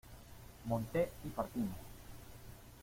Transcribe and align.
monté 0.65 1.11
y 1.23 1.29
partimos. 1.29 1.77